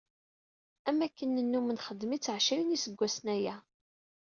Am 0.87 0.97
wakken 1.01 1.29
nennum 1.35 1.67
nxeddem-itt 1.75 2.31
εecrin 2.33 2.67
n 2.71 2.73
yiseggasen 2.75 3.27
aya. 3.35 3.55